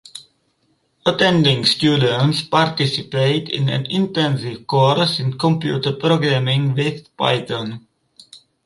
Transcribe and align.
Attending 1.05 1.63
students 1.63 2.41
participate 2.41 3.47
in 3.49 3.69
an 3.69 3.85
intensive 3.85 4.65
course 4.65 5.19
in 5.19 5.37
computer 5.37 5.93
programming 5.95 6.73
with 6.73 7.15
Python. 7.15 7.85